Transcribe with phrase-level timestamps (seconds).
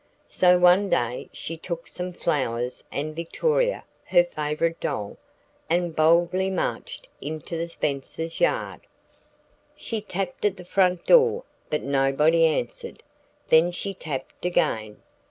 [0.29, 5.17] So, one day she took some flowers and Victoria, her favorite doll,
[5.69, 8.81] and boldly marched into the Spensers' yard.
[9.75, 13.03] She tapped at the front door, but nobody answered.
[13.49, 15.03] Then she tapped again.